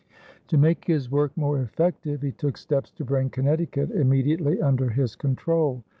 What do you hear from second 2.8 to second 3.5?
to bring